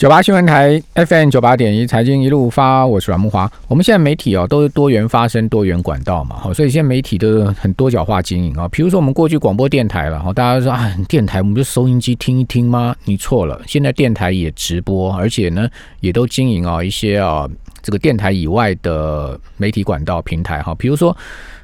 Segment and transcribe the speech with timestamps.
[0.00, 3.52] 九八新闻台 FM 九八点一财经一路发，我是阮木华。
[3.68, 8.66] 我们现在媒体哦都是多元发声、多元管道嘛，好，所以现在媒体都很多角化经营啊。
[8.68, 12.96] 比如说我们过去广播电台了，哈，大家说啊，电台我们就收音机听一听吗？
[13.04, 15.68] 你错了，现在电台也直播，而且呢
[16.00, 17.46] 也都经营啊一些啊
[17.82, 21.14] 这个电台以外的媒体管道平台哈，比如说。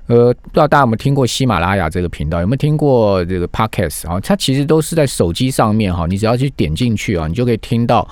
[0.07, 2.41] 呃，不知道大家有没有听过喜马拉雅这个频道？
[2.41, 4.21] 有没有听过这个 Podcast 啊？
[4.21, 8.07] 它其实都是在手机上面哈，你只要去点进去啊，你就可以听到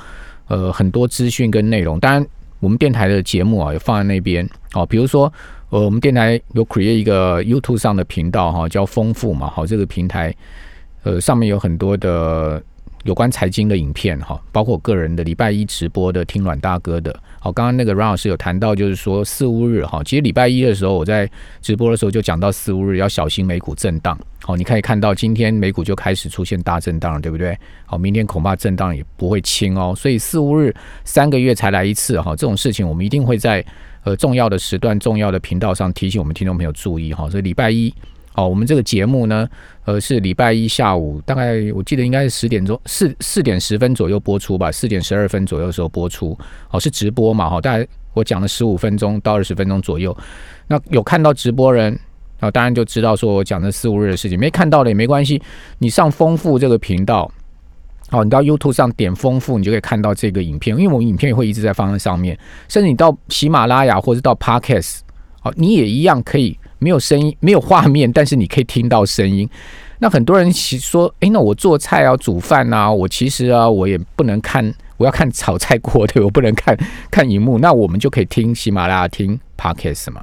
[0.48, 2.00] 呃很多资讯跟内容。
[2.00, 2.26] 当然，
[2.60, 4.84] 我们电台的节目啊也放在那边哦。
[4.84, 5.32] 比如说，
[5.70, 9.48] 呃，我们电台有 create 一个 YouTube 上的频道哈，叫丰富嘛。
[9.48, 10.34] 好，这个平台
[11.04, 12.62] 呃上面有很多的。
[13.04, 17.14] 有关财经的影片哈，包括我个人的礼拜一直播的听阮大哥的。
[17.38, 21.30] 好，刚刚那个阮老师有谈到，就是说四五日哈，其实礼拜一的时候我在
[21.60, 24.18] 直播的时候就讲到四五日要小心美股震荡。
[24.42, 27.56] 好，你可以看到今天美股就开始出现大震荡了，对不对？
[27.84, 29.94] 好，明天恐怕震荡也不会轻哦。
[29.94, 30.74] 所以四五日
[31.04, 33.62] 三个月才来一次哈，这种事情我们一定会在
[34.04, 37.28] 呃重要的时段、重要的频道上提醒我们听众朋友注意哈。
[37.28, 37.92] 所以礼拜一。
[38.34, 39.48] 哦，我们这个节目呢，
[39.84, 46.36] 呃，是礼拜一下午，大概我记得应该是十点钟，四四点十分左右播出吧，四点十二分左右的时候播出。
[46.70, 47.48] 哦，是直播嘛？
[47.48, 50.16] 哈，大概我讲了十五分钟到二十分钟左右。
[50.66, 51.96] 那有看到直播人，
[52.40, 54.36] 啊，当然就知道说我讲的四五日的事情。
[54.36, 55.40] 没看到的也没关系，
[55.78, 57.30] 你上丰富这个频道，
[58.08, 60.76] 好，你到 YouTube 上点丰富，你就可以看到这个影片。
[60.76, 62.36] 因为我们影片也会一直在放在上面，
[62.68, 65.02] 甚至你到喜马拉雅或者到 Podcast，
[65.40, 66.58] 好，你也一样可以。
[66.84, 69.48] 没有声音，没有画面，但是你可以听到声音。
[70.00, 74.62] 那很多人其说：“诶，那我做菜啊，煮饭啊，我其实啊，我也不能看，
[74.98, 76.76] 我要看炒菜锅的， 我不能看
[77.10, 77.58] 看荧幕。
[77.58, 80.22] 那我们就可以听喜马拉雅听 podcast 嘛。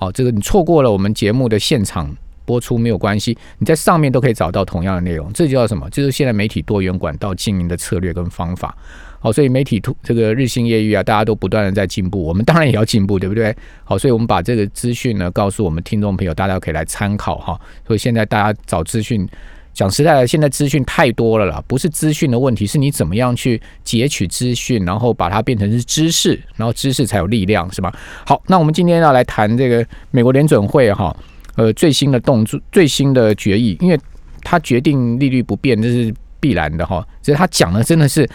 [0.00, 5.32] 哦，这个你错过了我们节目的现场播出没有关系，你在上面都可以找到同样的内容。
[5.32, 5.88] 这就叫什么？
[5.88, 8.76] 就是现在媒体多元管道经营的策略跟方法。
[9.22, 13.54] 好，所以媒体突这个日新月异啊，大家都不断的在进步，我们当然也要进步，对不对？
[13.84, 17.56] 好，所以我们把这个资讯呢告诉我们听众朋友，大家可以来参考哈。
[17.86, 19.24] 所以现在大家找资讯，
[19.72, 27.96] 讲实在的，现在资讯太多了啦，不是资讯的问题，是你怎么样去截取资讯，然后把它变成是知识，然后知识才有力量，是吧？
[28.26, 31.16] 好，那我们今天要来谈这个美国联准会哈，
[31.54, 33.96] 呃，最新的动作、最新的决议，因为
[34.42, 37.06] 他决定利率不变，这是必然的哈。
[37.20, 38.28] 其实他讲的真的是。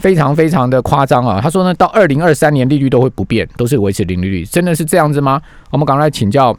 [0.00, 1.38] 非常非常的夸张啊！
[1.42, 5.40] 他说呢，到二零二三年利率都会不变，都是维持零利率，真的是这样子吗？
[5.70, 6.56] 我们赶快来请教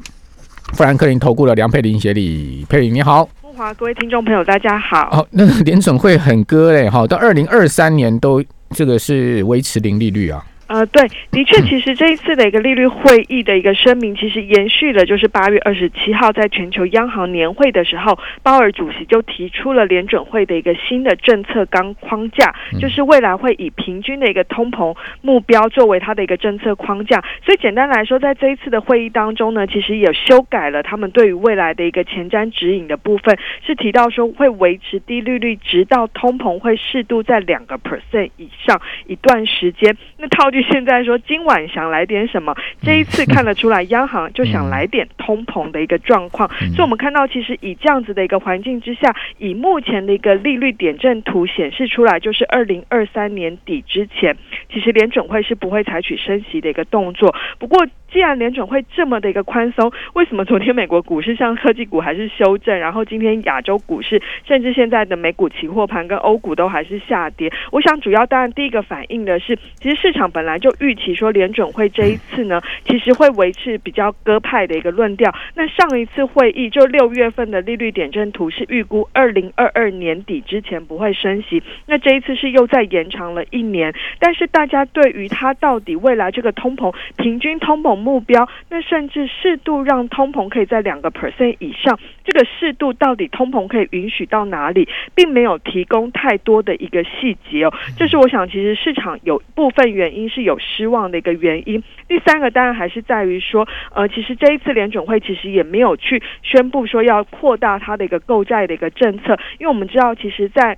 [0.74, 5.10] 富兰克林投顾的梁佩玲协理，佩玲你好，富华各位听众朋友大家好。
[5.12, 10.46] 哦， 那联准会很割嘞，哈，到二零二三年都这个是维持零利率啊。
[10.72, 27.22] 呃，对，的确，其实这一次的一个利率会议的一个声明，其实延续了就是八月二十七号在全球央行年会的时候，鲍尔主席就提出了联准会的一个新的政策纲框架，就是未来会以平均的一个通膨目标作为它的一个政策框架。
[27.44, 39.98] 所以简单来说，在这一次的会议当中呢，其实也修改了他们对于未来的一个前瞻指引的部分，是提到说会维持低利率，直到通膨会适度在两个 percent 以上一段时间。
[40.18, 40.61] 那套句。
[40.64, 42.56] 现在说今晚想来点什么？
[42.82, 46.50] 这一次看得出来，央行就想来点通膨的一个状况。
[46.76, 54.36] 所以，我们看到其实以这样子的一个环境之下，以目前的一个利率点阵图显示出来，就是二零二三年底之前，
[54.72, 57.34] 其实联准会是不会采取升息的一个动作。
[57.60, 67.52] 不过，既然联准会这么的一个宽松，为什么昨天美国股市像科技股还是修正，然后今天亚洲股市甚至现在的美股期货盘跟欧股都还是下跌？
[67.72, 75.34] 我想主要当然第一个反映的是，其实市场本来就预期说联准会这一次呢，其实会维持比较鸽派的一个论调。
[75.56, 83.94] 那上一次会议就六月份的利率点阵图是预估二零二二年底之前不会升息，那这一次是又再延长了一年。
[84.20, 97.74] 但是大家对于它到底未来这个通膨平均通膨目标，那甚至适度让通膨可以在两个 percent 以上，这个适度到底通膨可以允许到哪里，并没有提供太多的一个细节哦。
[97.98, 101.84] 这是我想，其实市场有部分原因是有失望的一个原因。
[102.08, 110.78] 第三个当然还是在于说，呃，其实这一次联准会其实也没有去宣布说要扩大它的一个购债的一个政策，因为我们知道，其实，在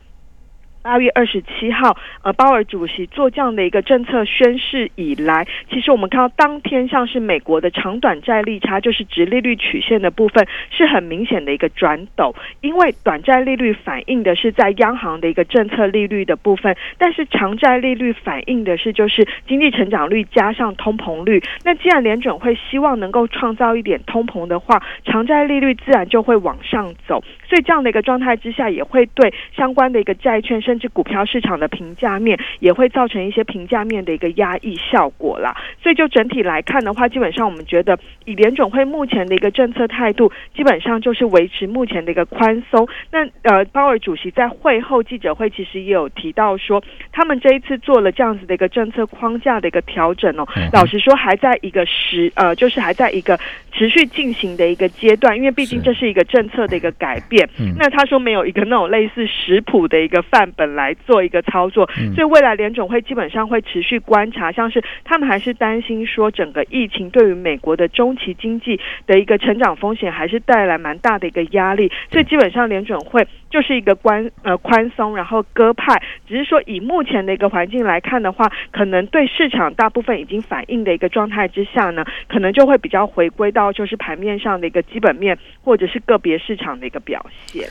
[0.83, 12.35] 八月二十七号，呃，鲍尔主席做这样的一个政策宣誓以来，其实我们看到当天像是美国的长短债利差，就是直利率曲线的部分，是很明显的一个转陡。
[12.59, 21.41] 因为短债利率反映的是在央行的一个政策利率的部分，但是长债利率反映的是就是经济成长率加上通膨率。
[21.63, 27.23] 那既然联准会希望能够创造一点通膨的话，长债利率自然就会往上走。
[27.47, 30.61] 所以这样的一个状态之下，也会对相关的一个债券。
[30.73, 35.55] 甚至股票市场的评价面，也会造成一些评价面的一个压抑效果啦。
[35.83, 42.87] 所以就整体来看的话，基本上我们觉得以联准会目前的一个政策态度，基本上就是维持目前的一个宽松。
[43.11, 50.47] 那呃，鲍尔主席在会后记者会其实也有提到说，他们这一次做了这样子的一个政策框架的一个调整哦。
[50.71, 53.39] 老实说，还在一个时呃，就是还在一个
[53.71, 57.47] 持续进行的一个阶段，因为毕竟这是一个政策的一个改变。
[57.77, 87.67] 那他说没有一个那种类似食谱的一个范本来做一个操作，所以未来联总会基本上会持续观察，像是他们还是担心说整个疫情对于美国的中期经济的一个成长风险还是带来蛮大的一个压力，所以基本上联准会就是一个宽呃宽松，然后鸽派，只是说以目前的一个环境来看的话，可能对市场大部分已经反映的一个状态之下呢，可能就会比较回归到就是盘面上的一个基本面或者是个别市场的一个表现，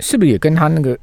[0.00, 0.96] 是不是也跟他那个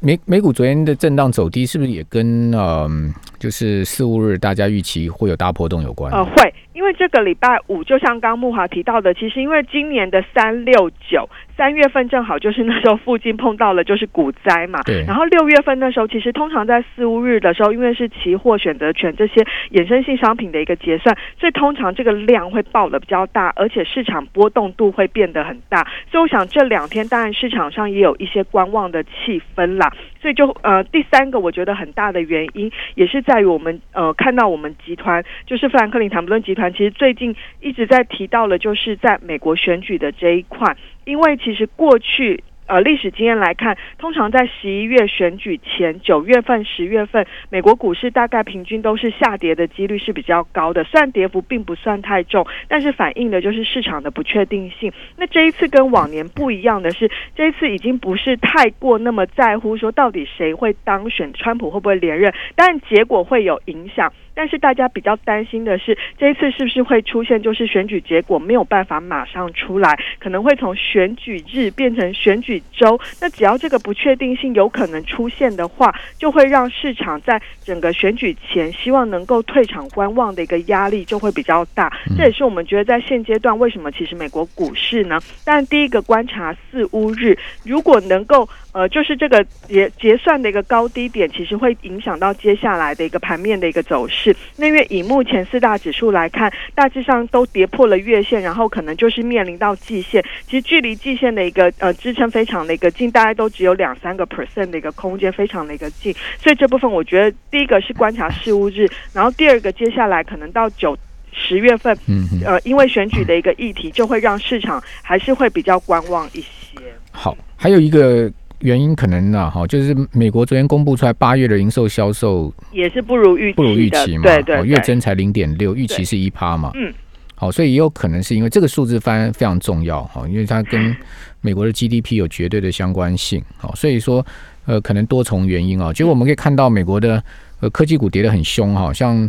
[0.00, 6.12] 美美股昨天的震荡走低，是不是也跟嗯就是四五日大家预期会有大波动有关？
[6.12, 6.54] 呃，会。
[6.72, 11.26] 因为这个礼拜五，就像刚木华提到的，其实因为今年的三六九
[11.56, 15.02] 三月份正好就是那时候附近碰到了就是股灾嘛，对。
[15.06, 19.42] 然后六月份那时候，其实通常在四五日的时候，因为是期货、选择权这些
[19.72, 25.82] 衍生性商品的一个结算，所以通常这个量会爆的比较大，而且市场波动度会变得很大。
[26.10, 29.92] 所以我想这两天当然市场上也有一些观望的气氛啦。
[30.22, 36.72] 所以就呃第三个我觉得很大的原因，也是在于我们呃看到我们集团就是富兰克林谈不论集团。
[36.72, 42.42] 其实最近一直在提到了，就是在美国选举的这一块，因为其实过去。
[42.66, 50.82] 呃，历史经验来看，通常在十一月选举前，九月份、十月份，美国股市大概平均都是下跌的几率是比较高的。
[50.84, 54.92] 虽然跌幅并不算太重，但是反映的就是市场的不确定性。
[55.16, 64.12] 那这一次跟往年不一样的是，这一次已经不是太过那么在乎说到底谁会当选，川普会不会连任，但结果会有影响。
[64.36, 72.62] 但是大家比较担心的是，这一次是不是会出现就是选举结果没有办法马上出来，可能会从选举日变成选举。
[72.70, 81.90] 周，那只要这个不确定性有可能出现的话，就会让市场在整个选举前希望能够退场观望的一个压力就会比较大。
[82.18, 85.18] 这也是我们觉得在现阶段为什么其实美国股市呢？
[85.46, 87.34] 但第一个观察四乌日，
[87.64, 88.46] 如果能够。
[88.76, 94.25] 呃，就是这个结结算的一个高低点，其实会影响到接下来的一个盘面的一个走势。
[94.56, 100.24] 那因为以目前四大指数来看，大致上都跌破了月线，然后可能就是面临到季线。
[100.46, 106.14] 其实距离季线的一个呃支撑非常的一个近，大概都只有两三个 percent 的一个空间，非常的一个近。
[106.38, 110.96] 所以这部分我觉得第一个是观察事物日，然后第二个接下来可能到九
[111.32, 116.80] 十月份，嗯呃，因为选举的一个议题，就会让市场还是会比较观望一些。
[117.10, 118.32] 好，还有一个。
[118.60, 126.92] 原因可能呢，哈，就是美国昨天公布出来八月的零售销售也是不如预不如预期嘛，对对，月增才零点六，预期是一趴嘛，嗯，
[127.34, 130.96] 好，所以也有可能是因为这个数字非非常重要哈，因为它跟
[131.40, 134.24] 美国的 GDP 有绝对的相关性，好，所以说
[134.64, 137.22] 呃，可能多重原因啊，结果我们可以看到美国的
[137.60, 139.28] 呃科技股跌得很凶哈，像。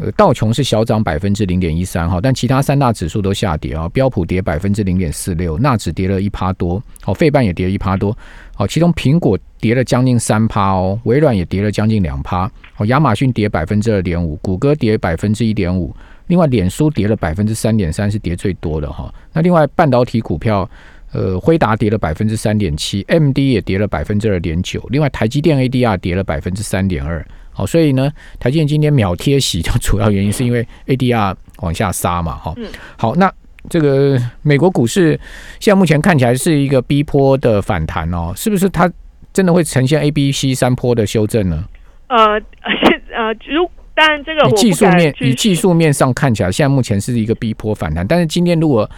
[0.00, 8.16] 呃，道琼是小涨百分之零点一三哈，但其他三大指数都下跌啊，标普跌百分之零点四六，纳指跌了一趴多，好，费半也跌一趴多，
[8.54, 15.92] 好，其中苹果跌了将近三趴哦，微软也跌了将近两趴，哦，亚马逊跌百分之二点五，谷歌跌百分之一点五，
[16.28, 19.12] 另外脸书跌了百分之三点三，是跌最多的哈。
[19.32, 20.70] 那另外半导体股票，
[21.10, 27.26] 呃，辉达跌了百分之三点七，M D 也跌了百分之二点九，另外台积电 A D R 跌了百分之三点二。
[27.58, 32.54] 好，所以呢，台积电今天秒贴息， 的主要原因是因为 ADR 往下杀嘛，哈。
[32.96, 33.28] 好，那
[33.68, 35.18] 这个美国股市
[35.58, 38.88] 现在目前看起来是一个 B 坡的反弹哦，是不是它
[39.32, 41.64] 真的会呈现 A、B、C 三坡的修正呢？
[42.06, 42.40] 呃，
[43.12, 48.88] 呃，如当然这个技术面以技术面上看起来，现在目前是一个 B 坡反弹，但是今天如果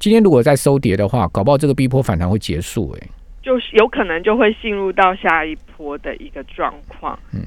[0.00, 3.08] 今天如果再收跌的话，搞不好这个 B 坡反弹会结束，哎，
[3.40, 7.46] 就是有可能就会进入到下一波的一个状况，嗯。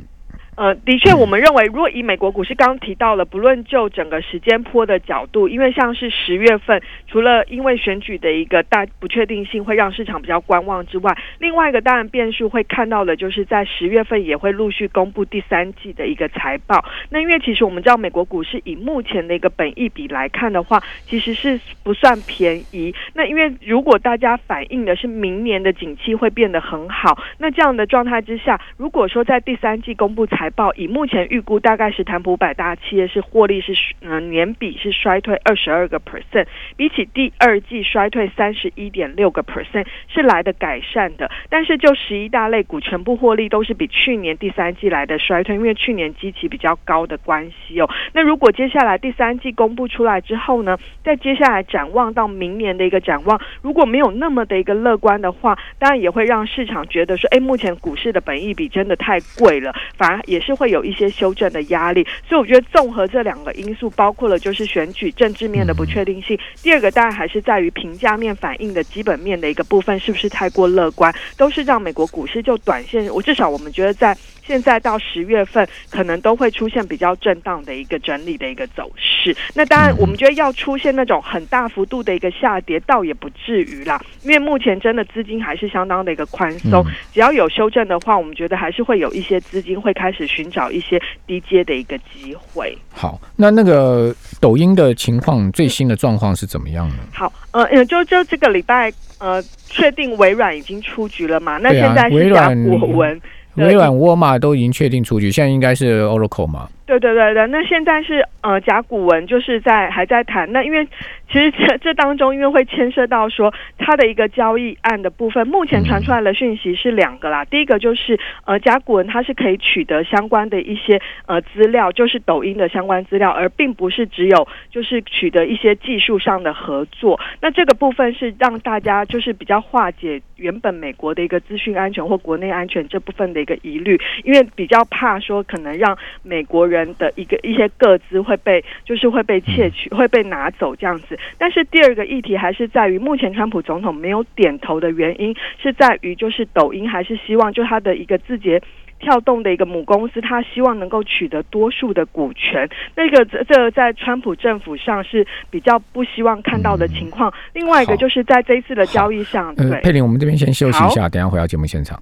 [0.56, 16.86] 呃，的确，我们认为，如果以美国股市刚刚提到了，不论就整个时间坡的角度，因为像是十月份，除了因为选举的一个大不确定性会让市场比较观望之外，另外一个当然变数会看到的，就是在十月份也会陆续公布第三季的一个财报。
[17.10, 22.94] 那因为其实我们知道，美国股市以目前的一个本益比来看的话，其实是不算便宜。
[23.16, 41.32] 那因为如果大家反映的是明年的景气会变得很好，那这样的状态之下，如果说在第三季公布财财报，以目前预估，大概是谈普百大企业是获利是嗯年比是衰退二十二个 percent，比起第二季衰退三十一点六个 percent 是来的改善的。
[41.50, 47.90] 但是就十一大类股全部获利都是比去年第三季来的衰退，因为去年基期比较高的关系哦。
[48.12, 62.06] 那如果接下来第三季公布出来之后呢，在接下来展望到明年的一个展望，如果没有那么的一个乐观的话，当然也会让市场觉得说，哎，目前股市的本益比真的太贵了，反而也是会有一些修正的压力。
[62.28, 74.18] 所以我觉得综合这两个因素，包括了就是选举政治面的不确定性，第二个当然还是在于评价面反映的基本面的一个部分是不是太过乐观，都是让美国股市就短线，我至少我们觉得在。
[74.46, 79.36] 现在到十月份，可能都会出现比较震荡的一个整理的一个走势。
[79.54, 84.02] 那当然，我们觉得要出现那种很大幅度的一个下跌，倒也不至于啦。
[84.24, 92.78] 因为目前真的资金还是相当的一个宽松，只要有修正的话，我们觉得还是会有一些资金会开始寻找一些低阶的一个机会。
[92.92, 96.96] 好，那那个抖音的情况最新的状况是怎么样呢？
[97.14, 101.58] 好，呃，就就这个礼拜，呃，确定微软已经出局了嘛？
[101.58, 103.22] 那现在是甲骨文。
[103.56, 106.68] 微软、沃尔玛都已经确定出局，现在应该是 Oracle 嘛？
[107.00, 110.86] 对对对对，那现在是呃甲骨文就是在还在谈，那因为
[111.32, 136.83] 其实这这当中因为会牵涉到说它的一个交易案的部分，目前传出来的讯息是两个啦，第一个就是呃甲骨文它是可以取得相关的一些呃资料，就是抖音的相关资料，而并不是只有就是取得一些技术上的合作，那这个部分是让大家就是比较化解原本美国的一个资讯安全或国内安全这部分的一个疑虑，因为比较怕说可能让美国人。
[136.98, 148.62] 的一个一些个资会被就是会被窃取会被拿走这样子，但是第二个议题还是在于目前川普总统没有点头的原因是在于就是抖音还是希望就他的一个字节
[149.00, 157.34] 跳动的一个母公司，他希望能够取得多数的股权，那个这在川普政府上是比较不希望看到的情况。
[157.54, 159.82] 另外一个就是在这一次的交易上，对。
[159.82, 162.02] 佩林，我们这边先休息一下，等下回到节目现场。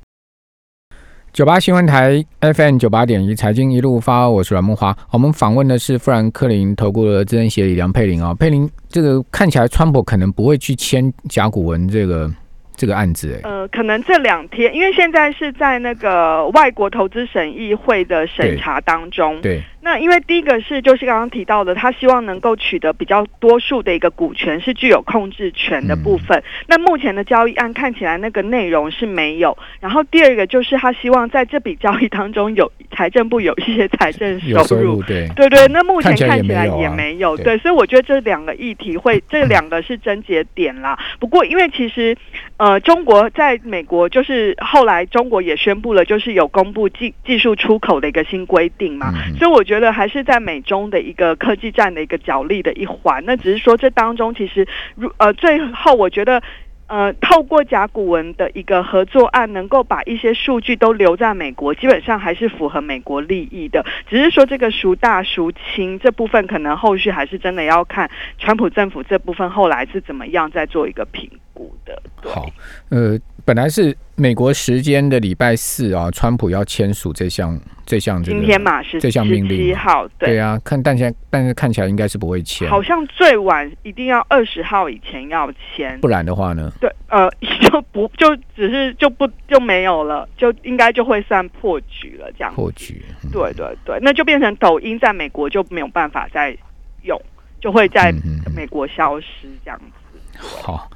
[1.33, 4.93] 九八新闻台 FM 九八点一财经一路发，我是阮梦华。
[5.11, 12.29] 我们访问的是富兰克林投顾的资深协理梁佩玲啊，佩玲，这个看起来川普可能不会去签甲骨文这个
[12.75, 19.63] 这个案子，哎，呃，可能这两天，因为现在是在那个外国投资审议会的审查当中，对。
[19.83, 26.43] 那因为第一个是就是刚刚提到的，他希望能够取得比较多数的一个股权，是具有控制权的部分。
[26.67, 29.57] 那目前的交易案看起来那个内容是没有。
[29.79, 35.67] 然后第二个就是他希望在这笔交易当中有财政部有一些财政收入，对对对。
[35.69, 37.57] 那目前看起来也没有，对。
[37.57, 40.95] 所以我觉得这两个议题会这两个是症结点啦。
[41.19, 42.15] 不过因为其实
[42.57, 49.65] 呃中国在美国就是后来中国也宣布了，就是有公布技技术出口的一个新规定嘛，所以我。
[49.71, 56.43] 觉得还是在美中的一个科技战的一个角力的一环，那只是说这当中其实，如呃最后我觉得，
[56.87, 63.85] 呃透过甲骨文的一个合作案，能够把一些数据都留在美国，基本上还是符合美国利益的。
[64.09, 72.01] 只是说这个孰大孰轻这部分，可能后续还是真的要看川普政府这部分后来是怎么样再做一个评估的。
[72.29, 72.49] 好，
[72.89, 73.17] 呃。
[73.51, 86.72] 本来是美国时间的礼拜四啊，川普要签署这项这项这个今天嘛是这项命令七号，对啊，看但现在但是看起来应该是不会签，好像最晚一定要二十号以前要签，不然的话呢？
[86.79, 87.29] 对，呃，
[87.60, 93.03] 就不就只是就不就没有了，就应该就会算破局了，这样破局，
[93.34, 96.55] 对对对，那就变成抖音在美国就没有办法再
[97.03, 97.22] 用，
[97.60, 98.13] 就会在
[98.55, 99.25] 美国消失
[99.65, 100.39] 这样子。
[100.39, 100.89] 好。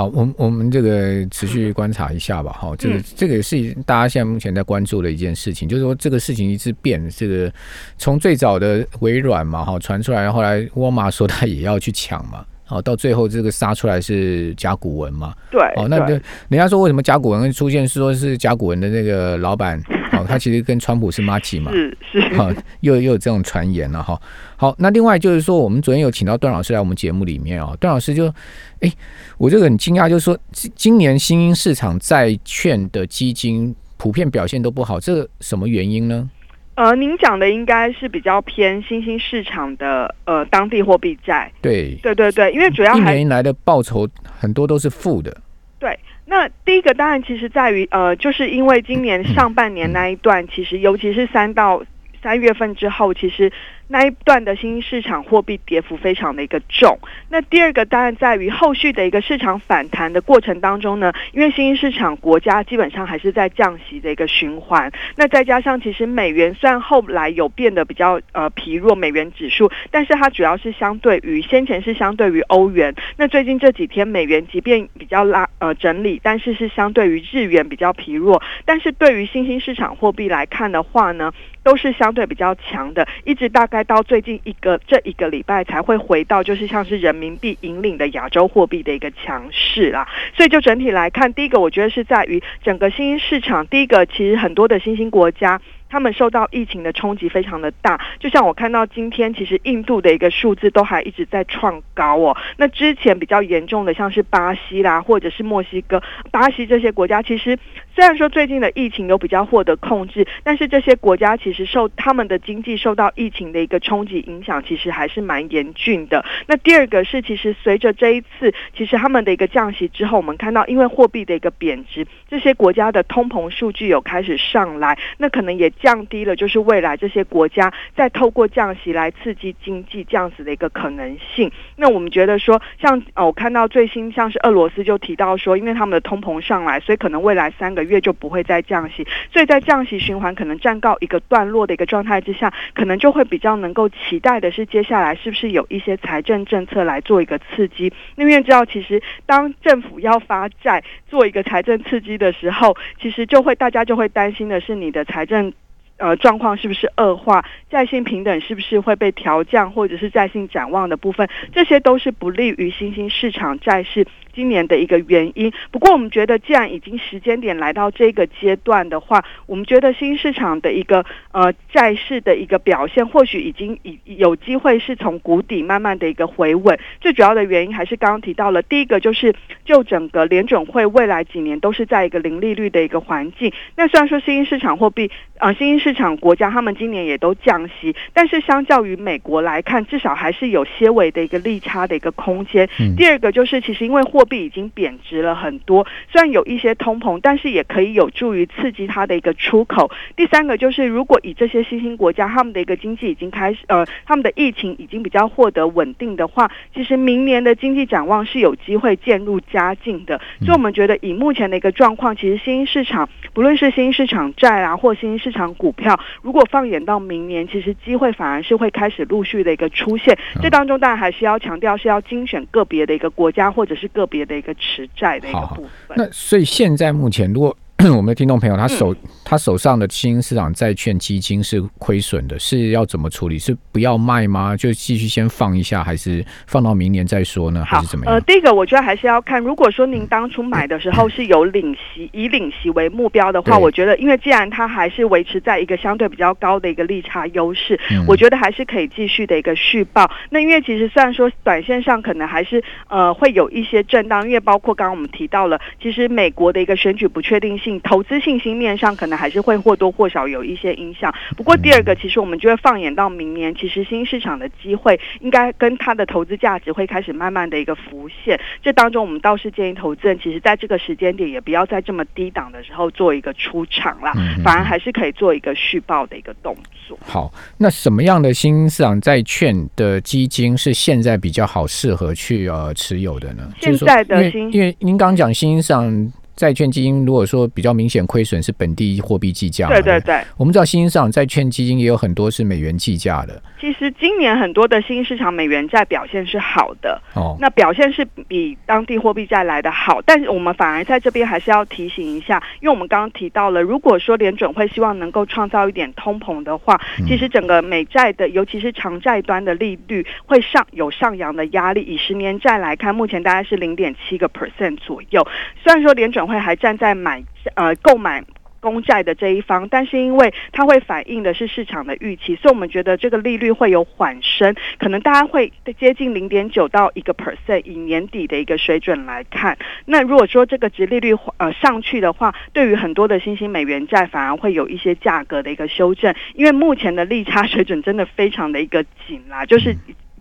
[0.00, 2.52] 好，我我们这个持续观察一下吧。
[2.52, 7.06] 哈，这个这个也是大家现在目前在关注的一件事情，就是说这个事情一直变。
[7.10, 7.52] 这个
[7.98, 15.34] 从最早的微软嘛，哈传出来，后来沃尔玛说他也要去抢嘛，好到最后这个杀出来是甲骨文嘛。
[15.50, 16.22] 对，哦，那人
[16.52, 19.76] 家说为什么甲骨文会出现，说是甲骨文的那个老板，
[20.12, 22.48] 哦，他其实跟川普是妈吉嘛，是是，好，
[22.82, 24.16] 又又有这种传言了哈。
[24.56, 28.32] 好，那另外就是说，我们昨天有请到段老师来我们节目里面哦，段老师就。
[28.80, 28.90] 哎，
[29.36, 30.38] 我这个很惊讶，就是说
[30.74, 36.30] 今年新兴市场债券的基金普遍表现都不好，这个什么原因呢？
[36.80, 41.52] 呃，您讲的应该是比较偏新兴市场的呃当地货币债。
[41.60, 45.30] 对，对对对，因为主要一年来的报酬很多都是负的。
[45.78, 51.82] 对，那第一个当然其实在于呃，就是因为今年上半年那一段，其实尤其是三到
[52.22, 53.52] 三月份之后，其实。
[53.92, 56.96] 那一段的新兴市场货币跌幅非常的一个重。
[57.28, 81.32] 那第二个当然在于后续的一个市场反弹的过程当中呢，因为新兴市场国家基本上还是在降息的一个循环，那再加上其实美元虽然后来有变得比较呃疲弱，美元指数，但是它主要是相对于先前是相对于欧元，那最近这几天美元即便比较拉呃整理，但是是相对于日元比较疲弱，但是对于新兴市场货币来看的话呢，
[81.64, 90.08] 都是相对比较强的，一直大概到最近一个这一个礼拜才会回到就是像是人民币引领的亚洲货币的一个强势啦。
[90.36, 95.60] 所以就整体来看，第一个我觉得是在于整个新兴市场，第一个其实很多的新兴国家。
[95.90, 102.36] 他们受到疫情的冲击非常的大，就像我看到今天，其实印度的一个数字都还一直在创高哦。
[102.56, 107.58] 那之前比较严重的，像是巴西啦，或者是墨西哥、巴西这些国家，其实
[107.92, 116.24] 虽然说最近的疫情有比较获得控制，但是这些国家其实受他们的经济受到疫情的一个冲击影响，其实还是蛮严峻的。
[116.46, 125.68] 那第二个是，其实随着这一次，其实他们的一个降息之后，我们看到因为货币的一个贬值，这些国家的通膨数据有开始上来，那可能也。
[125.80, 131.50] 降低了，就是未来这些国家再透过降息来刺激经济这样子的一个可能性。
[131.76, 139.06] 那我们觉得说，像哦，我看到最新像是俄罗斯就提到说，因为他们的通膨上来，所以可能未来三个月就不会再降息。
[139.32, 147.92] 所以在降息循环可能暂告一个段落的一个状态之下，可能就会比较能够期待的是，接下来是不是有一些财政政策来做一个刺激？
[148.16, 155.52] 因为知道，其实当政府要发债做一个财政刺激的时候，其实就会大家就会担心的是你的财政。
[156.00, 157.44] 呃，状况是不是恶化？
[157.70, 164.06] 在性平等是不是会被调降，或者是在性展望的部分，这些都是不利于新兴市场债市。
[164.34, 176.78] 今年的一个原因，不过我们觉得，既然已经时间点来到这个阶段的话，我们觉得新市场的一个呃债市的一个表现，或许已经已有机会是从谷底慢慢的一个回稳。
[177.00, 179.34] 最主要的原因还是刚刚提到了，第一个就是
[179.64, 183.52] 就整个联准会未来几年都是在一个零利率的一个环境。
[183.76, 192.68] 那虽然说新兴市场货币啊，新兴市场国家他们今年也都降息，但是相较于美国来看，至少还是有些微的一个利差的一个空间。
[192.96, 199.90] 第二个就是其实因为货货币已经贬值了很多，虽然有一些通膨，但是也可以有助于刺激它的一个出口。
[200.14, 210.20] 第三个就是，如果以这些新兴国家他们的一个经济已经开始，呃，他们的疫情已经比较获得稳定的话，其实明年的经济展望是有机会渐入佳境的。
[210.40, 220.18] 所以我们觉得，以目前的一个状况，其实新兴市场不论是新兴市场债啊，或新兴市场股票，如果放眼到明年，其实机会反而是会开始陆续的一个出现。
[220.42, 224.09] 这当中当然还是要强调，是要精选个别的一个国家或者是个。
[224.10, 225.96] 别的一个持债的一个部分。
[225.96, 227.56] 那所以现在目前，如果
[227.96, 228.94] 我们的听众朋友他手
[229.30, 233.38] 他手上的新兴市场债券基金是亏损的，是要怎么处理？
[233.38, 234.56] 是不要卖吗？
[234.56, 237.64] 就继续先放一下，还是放到明年再说呢？
[237.64, 238.14] 还是怎么样？
[238.14, 250.10] 呃，第一个我觉得还是要看，如果说您当初买的时候是有领息，以领息为目标的话，我觉得，因为既然它还是维持在一个相对比较高的一个利差优势，我觉得还是可以继续的一个续报。
[250.30, 257.80] 那因为其实虽然说短线上可能还是呃会有一些震荡，因为包括刚刚我们提到了，其实美国的一个选举不确定性。
[257.84, 261.14] 投资信心面上可能还是会或多或少有一些影响。
[261.36, 268.40] 不过第二个，其实我们就会放眼到明年，其实新市场的机会应该跟它的投资价值会开始慢慢的一个浮现。
[268.62, 276.56] 这当中，我们倒是建议投资人，其实在这个时间点也不要在这么低档的时候做一个出场啦，反而还是可以做一个续报的一个动
[276.88, 276.98] 作。
[277.02, 283.52] 好，那什么样的新市场债券的基金是现在比较好适合去呃持有的呢？
[283.60, 286.12] 现在的新，因为您刚讲新市场。
[286.40, 293.42] 债券基金如果说比较明显亏损是本地货币计价，对对对，我们知道新兴市场债券基金也有很多是美元计价的。
[293.60, 311.82] 其实今年很多的新兴市场美元债表现是好的，哦，那表现是比当地货币债来的好，但是我们反而在这边还是要提醒一下，因为我们刚刚提到了，如果说联准会希望能够创造一点通膨的话，其实整个美债的，尤其是长债端的利率会上有上扬的压力。
[311.82, 315.26] 以十年债来看，目前大概是零点七个 percent 左右。
[315.62, 317.22] 虽然说联准会还站在买
[317.54, 318.24] 呃购买
[318.60, 329.56] 公债的这一方，但是因为它会反映的是市场的预期，所以我们觉得这个利率会有缓升，可能大家会接近零点九到一个 percent，以年底的一个水准来看。
[329.86, 339.74] 那如果说这个值利率呃上去的话，对于很多的新兴美元债反而会有一些价格的一个修正，因为目前的利差水准真的非常的一个紧啦，就是。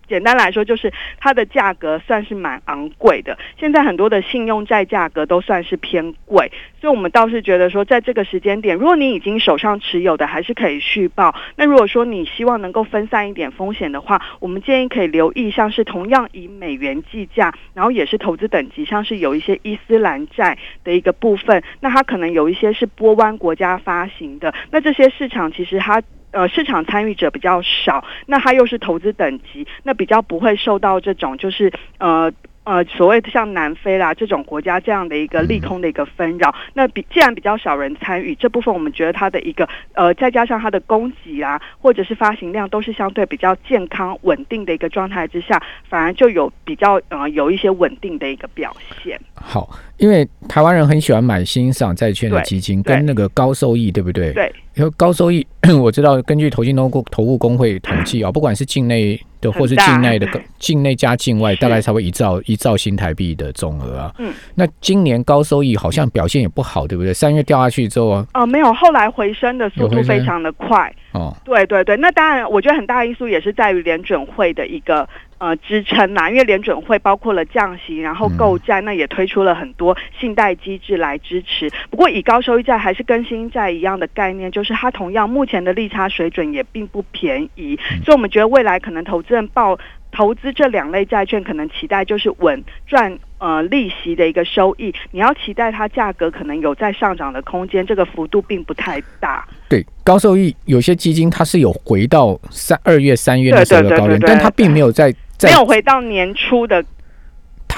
[0.10, 3.38] 简单来说，就是它的价格算是蛮昂贵的。
[3.60, 11.34] 现在很多的信用债价格都算是偏贵，所以我们倒是觉得说，在这个时间点，如果你已经手上持有的，还是可以续报。
[11.56, 26.02] 那如果说你希望能够分散一点风险的话，我们建议可以留意，像是同样以美元计价，然后也是投资等级，像是有一些伊斯兰债的一个部分，那它可能有一些是波湾国家发行的，那这些市场其实它。
[26.32, 32.32] 呃，市场参与者比较少，那它又是投资等级，那比较不会受到这种就是呃。
[32.66, 49.20] 呃，所谓的像南非啦这种国家这样的一个利空的一个纷扰，那比既然比较少人参与这部分，我们觉得它的一个呃，再加上它的供给啊，或者是发行量都是相对比较健康稳定的一个状态之下，反而就有比较呃有一些稳定的一个表现。
[49.34, 54.32] 好，因为台湾人很喜欢买新赏债券的基金，跟那个高收益，对不对？
[54.34, 54.54] 对。
[54.92, 55.46] 高收益，
[55.82, 60.28] 我知道根据投信投顾投顾工会统计啊，不管是境内的或是境内的，
[60.60, 64.14] 境内加境外，大概才会一兆一兆新台币的总额啊。
[64.20, 67.12] 嗯，那今年高收益好像表现也不好，对不对？
[67.12, 70.94] 三月掉下去之后啊，哦，没有，后来回升的速度非常的快。
[71.14, 75.08] 哦，对对对，那当然，我觉得很大因素也是在于联准会的一个。
[75.40, 76.14] 呃，支撑。
[76.14, 81.70] 呐，因为联准会包括了降息，然后购债，那也推出了很多信贷机制来支持。
[81.90, 89.78] 不过，以高收益债还是跟新债一样的概念，就是它同样目前的利差水准也并不便宜，所以我们觉得未来可能投资人报
[90.12, 94.94] 投资这两类债券，可能期待就是稳赚呃利息的一个收益。
[95.12, 99.48] 你要期待它价格可能有在上涨的空间，这个幅度并不太大。
[99.68, 105.14] 对，高收益有些基金它是有回到三二月、三月的时候的高点，但它并没有在。
[105.42, 106.84] 没有回到年初的，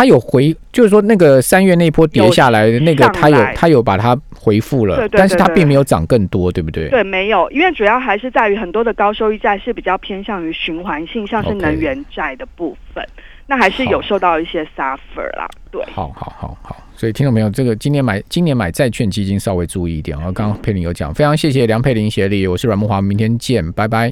[0.01, 6.89] 他有回，就是说那个三月那波跌下来的那个，他有他有把它回复了，但是它并没有涨更多，对不对？
[6.89, 13.07] 对，没有，因为主要还是在于很多的高收益债是比较偏向于循环性，像是能源债的部分，
[13.45, 15.47] 那还是有受到一些 suffer 啦。
[15.69, 17.47] 对，好好好好，所以听到没有？
[17.51, 20.17] 这个今年买今年买债券基金稍微注意一点。
[20.17, 24.09] 然后刚刚佩玲有讲，非常谢谢梁佩玲协力，我是阮木华，明天见，拜拜。